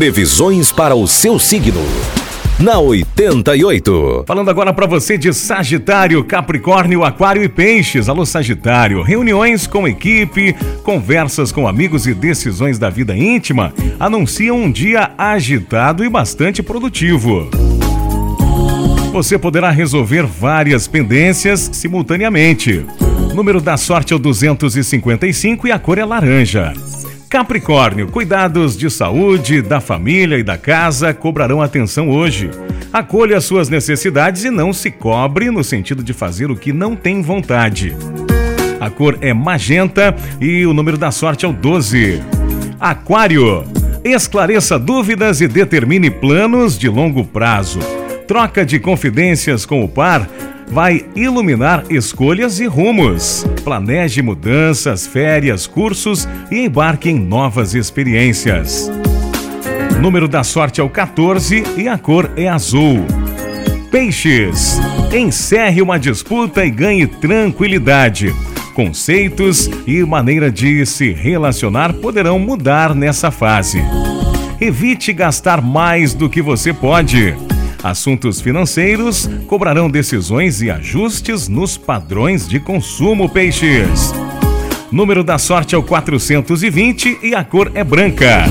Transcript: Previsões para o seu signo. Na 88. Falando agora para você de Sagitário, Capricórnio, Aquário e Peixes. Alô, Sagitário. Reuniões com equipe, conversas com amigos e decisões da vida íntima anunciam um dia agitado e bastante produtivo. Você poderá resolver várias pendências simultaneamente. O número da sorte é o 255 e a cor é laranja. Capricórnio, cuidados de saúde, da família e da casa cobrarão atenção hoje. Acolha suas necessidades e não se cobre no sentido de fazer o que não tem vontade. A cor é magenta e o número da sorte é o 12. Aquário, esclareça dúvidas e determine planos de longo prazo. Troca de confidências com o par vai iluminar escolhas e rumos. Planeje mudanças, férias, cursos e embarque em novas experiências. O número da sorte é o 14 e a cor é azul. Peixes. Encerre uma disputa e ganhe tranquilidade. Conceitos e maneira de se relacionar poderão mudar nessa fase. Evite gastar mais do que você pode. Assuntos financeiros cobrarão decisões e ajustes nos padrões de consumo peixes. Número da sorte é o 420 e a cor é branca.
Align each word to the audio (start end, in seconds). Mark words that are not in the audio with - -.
Previsões 0.00 0.72
para 0.72 0.94
o 0.94 1.06
seu 1.06 1.38
signo. 1.38 1.82
Na 2.58 2.78
88. 2.78 4.24
Falando 4.26 4.48
agora 4.48 4.72
para 4.72 4.86
você 4.86 5.18
de 5.18 5.30
Sagitário, 5.30 6.24
Capricórnio, 6.24 7.04
Aquário 7.04 7.44
e 7.44 7.50
Peixes. 7.50 8.08
Alô, 8.08 8.24
Sagitário. 8.24 9.02
Reuniões 9.02 9.66
com 9.66 9.86
equipe, 9.86 10.56
conversas 10.82 11.52
com 11.52 11.68
amigos 11.68 12.06
e 12.06 12.14
decisões 12.14 12.78
da 12.78 12.88
vida 12.88 13.14
íntima 13.14 13.74
anunciam 13.98 14.56
um 14.56 14.72
dia 14.72 15.10
agitado 15.18 16.02
e 16.02 16.08
bastante 16.08 16.62
produtivo. 16.62 17.50
Você 19.12 19.38
poderá 19.38 19.68
resolver 19.68 20.24
várias 20.24 20.88
pendências 20.88 21.68
simultaneamente. 21.74 22.86
O 23.30 23.34
número 23.34 23.60
da 23.60 23.76
sorte 23.76 24.14
é 24.14 24.16
o 24.16 24.18
255 24.18 25.68
e 25.68 25.72
a 25.72 25.78
cor 25.78 25.98
é 25.98 26.06
laranja. 26.06 26.72
Capricórnio, 27.30 28.08
cuidados 28.08 28.76
de 28.76 28.90
saúde, 28.90 29.62
da 29.62 29.80
família 29.80 30.36
e 30.36 30.42
da 30.42 30.58
casa 30.58 31.14
cobrarão 31.14 31.62
atenção 31.62 32.10
hoje. 32.10 32.50
Acolha 32.92 33.40
suas 33.40 33.68
necessidades 33.68 34.42
e 34.42 34.50
não 34.50 34.72
se 34.72 34.90
cobre 34.90 35.48
no 35.48 35.62
sentido 35.62 36.02
de 36.02 36.12
fazer 36.12 36.50
o 36.50 36.56
que 36.56 36.72
não 36.72 36.96
tem 36.96 37.22
vontade. 37.22 37.94
A 38.80 38.90
cor 38.90 39.16
é 39.20 39.32
magenta 39.32 40.12
e 40.40 40.66
o 40.66 40.74
número 40.74 40.98
da 40.98 41.12
sorte 41.12 41.44
é 41.44 41.48
o 41.48 41.52
12. 41.52 42.20
Aquário, 42.80 43.62
esclareça 44.02 44.76
dúvidas 44.76 45.40
e 45.40 45.46
determine 45.46 46.10
planos 46.10 46.76
de 46.76 46.88
longo 46.88 47.24
prazo. 47.24 47.78
Troca 48.26 48.66
de 48.66 48.80
confidências 48.80 49.64
com 49.64 49.84
o 49.84 49.88
par 49.88 50.28
vai 50.70 51.04
iluminar 51.16 51.84
escolhas 51.90 52.60
e 52.60 52.66
rumos. 52.66 53.44
Planeje 53.64 54.22
mudanças, 54.22 55.06
férias, 55.06 55.66
cursos 55.66 56.28
e 56.50 56.64
embarque 56.64 57.10
em 57.10 57.18
novas 57.18 57.74
experiências. 57.74 58.90
O 59.96 60.00
número 60.00 60.28
da 60.28 60.44
sorte 60.44 60.80
é 60.80 60.84
o 60.84 60.88
14 60.88 61.64
e 61.76 61.88
a 61.88 61.98
cor 61.98 62.30
é 62.36 62.48
azul. 62.48 63.04
Peixes. 63.90 64.80
Encerre 65.12 65.82
uma 65.82 65.98
disputa 65.98 66.64
e 66.64 66.70
ganhe 66.70 67.06
tranquilidade. 67.06 68.32
Conceitos 68.72 69.68
e 69.86 70.02
maneira 70.04 70.50
de 70.50 70.86
se 70.86 71.12
relacionar 71.12 71.92
poderão 71.94 72.38
mudar 72.38 72.94
nessa 72.94 73.30
fase. 73.30 73.82
Evite 74.60 75.12
gastar 75.12 75.60
mais 75.60 76.14
do 76.14 76.30
que 76.30 76.40
você 76.40 76.72
pode. 76.72 77.34
Assuntos 77.82 78.40
financeiros 78.40 79.28
cobrarão 79.46 79.88
decisões 79.90 80.60
e 80.60 80.70
ajustes 80.70 81.48
nos 81.48 81.78
padrões 81.78 82.46
de 82.46 82.60
consumo 82.60 83.28
peixes. 83.28 84.12
Número 84.92 85.24
da 85.24 85.38
sorte 85.38 85.74
é 85.74 85.78
o 85.78 85.82
420 85.82 87.20
e 87.22 87.34
a 87.34 87.42
cor 87.42 87.70
é 87.74 87.82
branca. 87.82 88.44